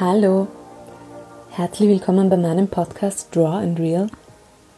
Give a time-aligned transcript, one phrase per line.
[0.00, 0.48] Hallo,
[1.50, 4.08] herzlich willkommen bei meinem Podcast Draw and Real,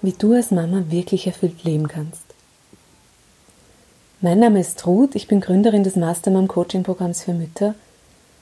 [0.03, 2.21] wie du als Mama wirklich erfüllt leben kannst.
[4.21, 7.75] Mein Name ist Ruth, ich bin Gründerin des Mastermom Coaching Programms für Mütter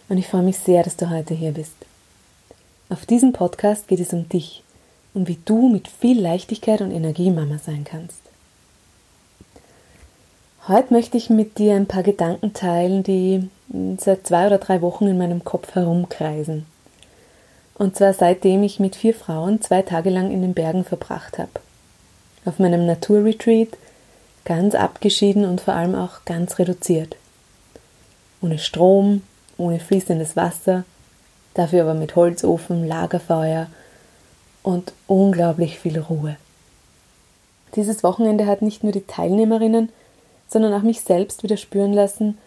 [0.08, 1.76] und ich freue mich sehr, dass du heute hier bist.
[2.88, 4.64] Auf diesem Podcast geht es um dich
[5.14, 8.18] und wie du mit viel Leichtigkeit und Energie Mama sein kannst.
[10.66, 15.06] Heute möchte ich mit dir ein paar Gedanken teilen, die seit zwei oder drei Wochen
[15.06, 16.66] in meinem Kopf herumkreisen.
[17.74, 21.50] Und zwar seitdem ich mit vier Frauen zwei Tage lang in den Bergen verbracht habe.
[22.44, 23.76] Auf meinem Naturretreat,
[24.44, 27.16] ganz abgeschieden und vor allem auch ganz reduziert.
[28.42, 29.22] Ohne Strom,
[29.56, 30.84] ohne fließendes Wasser,
[31.54, 33.68] dafür aber mit Holzofen, Lagerfeuer
[34.62, 36.36] und unglaublich viel Ruhe.
[37.74, 39.88] Dieses Wochenende hat nicht nur die Teilnehmerinnen,
[40.48, 42.38] sondern auch mich selbst wieder spüren lassen,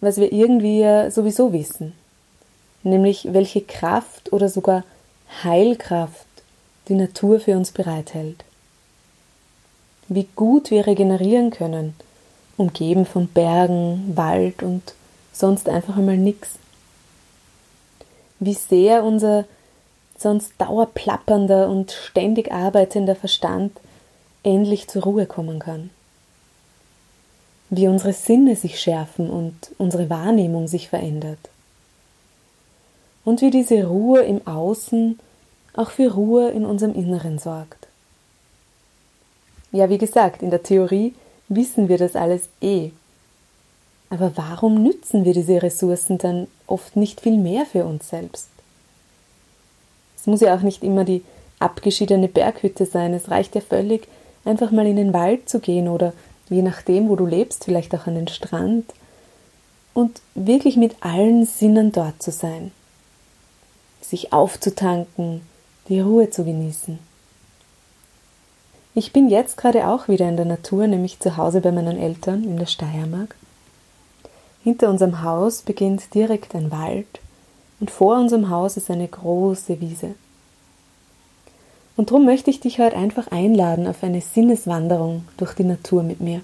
[0.00, 1.92] was wir irgendwie sowieso wissen,
[2.82, 4.84] nämlich welche Kraft oder sogar
[5.42, 6.26] Heilkraft
[6.88, 8.44] die Natur für uns bereithält.
[10.08, 11.94] Wie gut wir regenerieren können,
[12.56, 14.94] umgeben von Bergen, Wald und
[15.32, 16.58] sonst einfach einmal nichts.
[18.40, 19.44] Wie sehr unser
[20.16, 23.72] sonst dauerplappernder und ständig arbeitender Verstand
[24.42, 25.90] endlich zur Ruhe kommen kann
[27.70, 31.38] wie unsere Sinne sich schärfen und unsere Wahrnehmung sich verändert.
[33.24, 35.18] Und wie diese Ruhe im Außen
[35.74, 37.88] auch für Ruhe in unserem Inneren sorgt.
[39.70, 41.14] Ja, wie gesagt, in der Theorie
[41.48, 42.90] wissen wir das alles eh.
[44.10, 48.48] Aber warum nützen wir diese Ressourcen dann oft nicht viel mehr für uns selbst?
[50.18, 51.22] Es muss ja auch nicht immer die
[51.58, 54.08] abgeschiedene Berghütte sein, es reicht ja völlig,
[54.44, 56.14] einfach mal in den Wald zu gehen oder
[56.50, 58.92] je nachdem, wo du lebst, vielleicht auch an den Strand
[59.94, 62.70] und wirklich mit allen Sinnen dort zu sein,
[64.00, 65.42] sich aufzutanken,
[65.88, 66.98] die Ruhe zu genießen.
[68.94, 72.44] Ich bin jetzt gerade auch wieder in der Natur, nämlich zu Hause bei meinen Eltern
[72.44, 73.36] in der Steiermark.
[74.64, 77.20] Hinter unserem Haus beginnt direkt ein Wald
[77.80, 80.14] und vor unserem Haus ist eine große Wiese.
[81.98, 86.20] Und darum möchte ich dich heute einfach einladen auf eine Sinneswanderung durch die Natur mit
[86.20, 86.42] mir.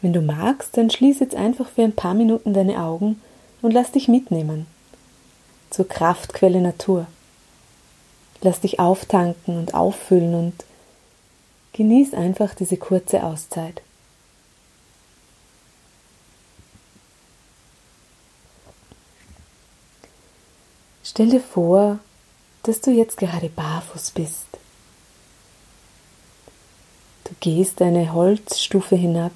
[0.00, 3.22] Wenn du magst, dann schließ jetzt einfach für ein paar Minuten deine Augen
[3.62, 4.66] und lass dich mitnehmen
[5.70, 7.06] zur Kraftquelle Natur.
[8.40, 10.64] Lass dich auftanken und auffüllen und
[11.74, 13.80] genieß einfach diese kurze Auszeit.
[21.04, 22.00] Stell dir vor,
[22.62, 24.46] dass du jetzt gerade barfuß bist.
[27.24, 29.32] Du gehst eine Holzstufe hinab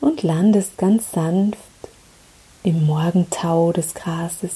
[0.00, 1.58] und landest ganz sanft
[2.62, 4.54] im Morgentau des Grases.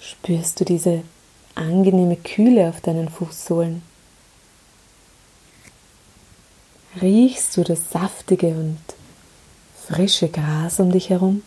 [0.00, 1.02] Spürst du diese
[1.54, 3.82] angenehme Kühle auf deinen Fußsohlen?
[7.00, 8.80] Riechst du das saftige und
[9.86, 11.42] frische Gras um dich herum?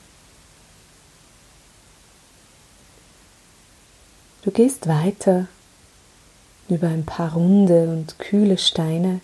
[4.55, 5.47] Gehst weiter
[6.69, 9.19] über ein paar runde und kühle Steine.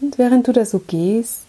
[0.00, 1.46] Und während du da so gehst,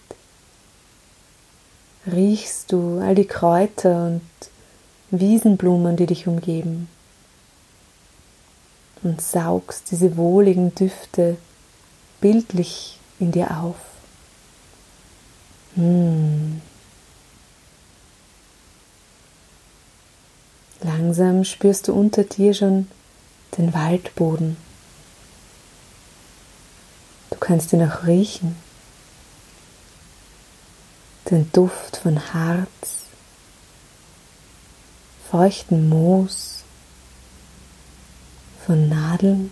[2.08, 4.22] riechst du all die Kräuter und
[5.12, 6.88] Wiesenblumen, die dich umgeben.
[9.02, 11.38] Und saugst diese wohligen Düfte
[12.22, 13.78] bildlich in dir auf.
[15.76, 16.62] Mmh.
[20.82, 22.88] Langsam spürst du unter dir schon
[23.58, 24.56] den Waldboden.
[27.32, 28.56] Du kannst ihn auch riechen.
[31.30, 33.06] Den Duft von Harz,
[35.30, 36.64] feuchten Moos,
[38.66, 39.52] von Nadeln.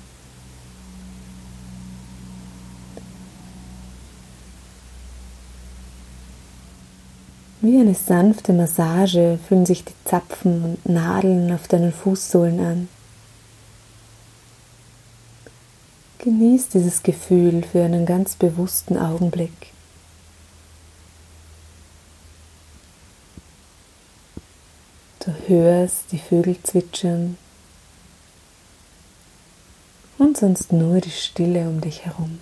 [7.59, 12.89] Wie eine sanfte Massage fühlen sich die Zapfen und Nadeln auf deinen Fußsohlen an.
[16.19, 19.73] Genieß dieses Gefühl für einen ganz bewussten Augenblick.
[25.19, 27.37] Du hörst die Vögel zwitschern
[30.19, 32.39] und sonst nur die Stille um dich herum.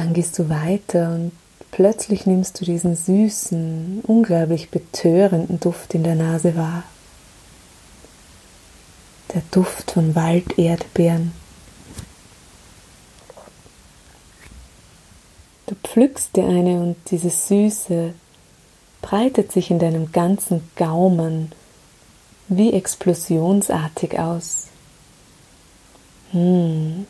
[0.00, 1.32] Dann gehst du weiter und
[1.72, 6.84] plötzlich nimmst du diesen süßen, unglaublich betörenden Duft in der Nase wahr.
[9.34, 11.32] Der Duft von Walderdbeeren.
[15.84, 18.14] pflückst dir eine und diese Süße
[19.02, 21.52] breitet sich in deinem ganzen Gaumen
[22.48, 24.68] wie explosionsartig aus.
[26.32, 27.06] Hm.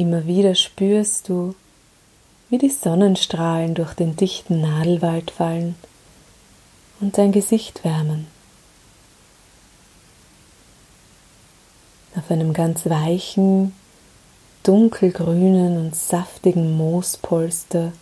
[0.00, 1.54] Immer wieder spürst du,
[2.48, 5.74] wie die Sonnenstrahlen durch den dichten Nadelwald fallen
[7.00, 8.26] und dein Gesicht wärmen.
[12.16, 13.74] Auf einem ganz weichen,
[14.62, 17.92] dunkelgrünen und saftigen Moospolster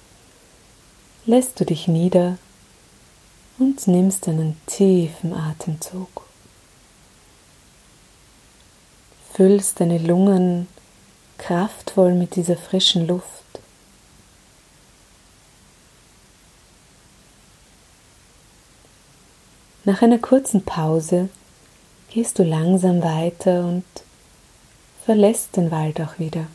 [1.27, 2.39] lässt du dich nieder
[3.59, 6.23] und nimmst einen tiefen Atemzug.
[9.33, 10.69] Füllst deine Lungen
[11.39, 13.25] kraftvoll mit dieser frischen Luft.
[19.85, 21.31] Nach einer kurzen Pause
[22.11, 23.85] gehst du langsam weiter und
[25.05, 26.47] verlässt den Wald auch wieder.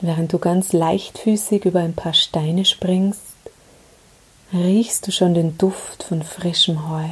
[0.00, 3.20] Während du ganz leichtfüßig über ein paar Steine springst,
[4.52, 7.08] riechst du schon den Duft von frischem Heu.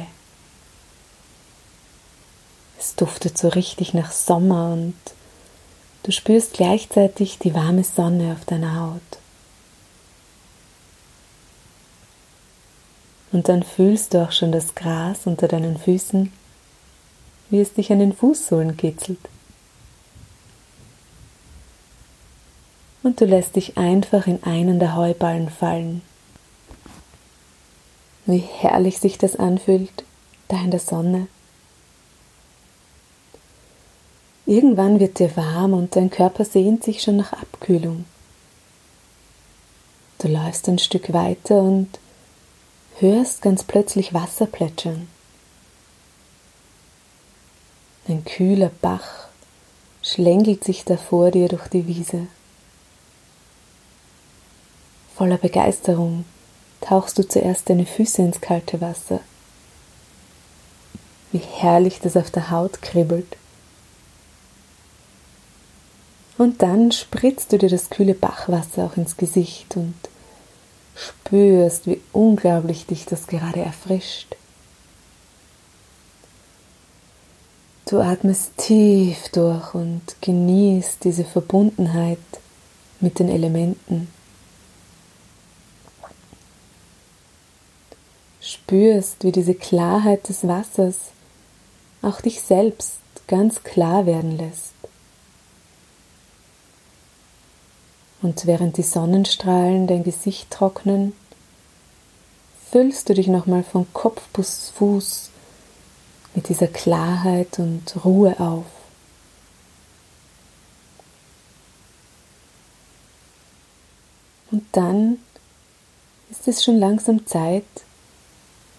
[2.95, 4.95] Duftet so richtig nach Sommer und
[6.03, 9.19] du spürst gleichzeitig die warme Sonne auf deiner Haut.
[13.31, 16.31] Und dann fühlst du auch schon das Gras unter deinen Füßen,
[17.49, 19.19] wie es dich an den Fußsohlen kitzelt.
[23.03, 26.01] Und du lässt dich einfach in einen der Heuballen fallen.
[28.25, 30.03] Wie herrlich sich das anfühlt,
[30.47, 31.27] da in der Sonne.
[34.49, 38.05] Irgendwann wird dir warm und dein Körper sehnt sich schon nach Abkühlung.
[40.17, 41.99] Du läufst ein Stück weiter und
[42.97, 45.07] hörst ganz plötzlich Wasser plätschern.
[48.07, 49.27] Ein kühler Bach
[50.01, 52.25] schlängelt sich da vor dir durch die Wiese.
[55.13, 56.25] Voller Begeisterung
[56.81, 59.19] tauchst du zuerst deine Füße ins kalte Wasser.
[61.31, 63.37] Wie herrlich das auf der Haut kribbelt.
[66.39, 69.93] Und dann spritzt du dir das kühle Bachwasser auch ins Gesicht und
[70.95, 74.37] spürst, wie unglaublich dich das gerade erfrischt.
[77.89, 82.19] Du atmest tief durch und genießt diese Verbundenheit
[83.01, 84.07] mit den Elementen.
[88.39, 90.95] Spürst, wie diese Klarheit des Wassers
[92.01, 94.78] auch dich selbst ganz klar werden lässt.
[98.21, 101.13] Und während die Sonnenstrahlen dein Gesicht trocknen,
[102.69, 105.29] füllst du dich nochmal von Kopf bis Fuß
[106.35, 108.65] mit dieser Klarheit und Ruhe auf.
[114.51, 115.19] Und dann
[116.29, 117.63] ist es schon langsam Zeit,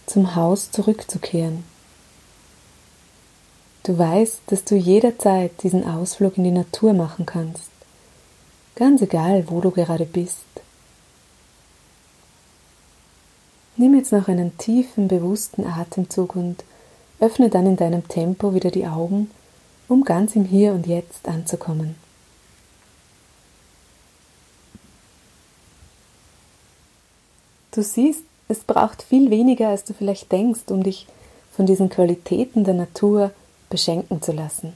[0.06, 1.64] zum Haus zurückzukehren.
[3.84, 7.70] Du weißt, dass du jederzeit diesen Ausflug in die Natur machen kannst
[8.74, 10.44] ganz egal, wo du gerade bist.
[13.76, 16.64] Nimm jetzt noch einen tiefen, bewussten Atemzug und
[17.18, 19.30] öffne dann in deinem Tempo wieder die Augen,
[19.88, 21.94] um ganz im Hier und Jetzt anzukommen.
[27.72, 31.06] Du siehst, es braucht viel weniger, als du vielleicht denkst, um dich
[31.52, 33.30] von diesen Qualitäten der Natur
[33.68, 34.72] beschenken zu lassen.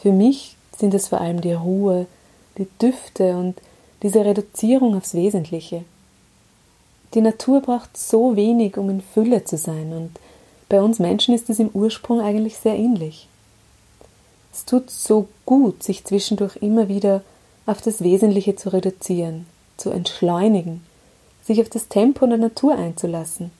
[0.00, 2.06] Für mich sind es vor allem die Ruhe,
[2.58, 3.60] die Düfte und
[4.02, 5.84] diese Reduzierung aufs Wesentliche.
[7.14, 10.18] Die Natur braucht so wenig, um in Fülle zu sein, und
[10.68, 13.28] bei uns Menschen ist es im Ursprung eigentlich sehr ähnlich.
[14.52, 17.22] Es tut so gut, sich zwischendurch immer wieder
[17.66, 19.46] auf das Wesentliche zu reduzieren,
[19.76, 20.82] zu entschleunigen,
[21.44, 23.50] sich auf das Tempo der Natur einzulassen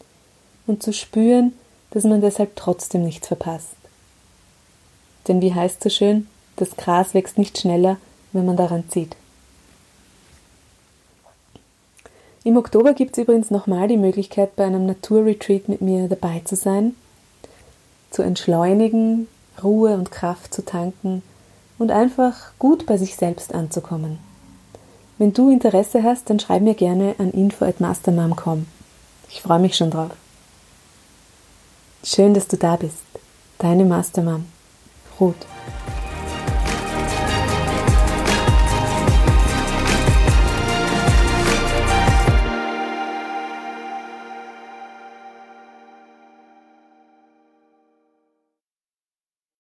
[0.67, 1.53] und zu spüren,
[1.91, 3.77] dass man deshalb trotzdem nichts verpasst.
[5.29, 6.27] Denn wie heißt so schön,
[6.57, 7.99] das Gras wächst nicht schneller,
[8.37, 9.17] wenn man daran zieht.
[12.45, 16.55] Im Oktober gibt es übrigens nochmal die Möglichkeit, bei einem Naturretreat mit mir dabei zu
[16.55, 16.95] sein,
[18.11, 19.27] zu entschleunigen,
[19.63, 21.23] Ruhe und Kraft zu tanken
[21.79, 24.19] und einfach gut bei sich selbst anzukommen.
[25.19, 28.67] Wenn du Interesse hast, dann schreib mir gerne an info@mastermom.com.
[29.29, 30.13] Ich freue mich schon drauf.
[32.05, 33.03] Schön, dass du da bist.
[33.59, 34.45] Deine Mastermom,
[35.19, 35.47] Ruth.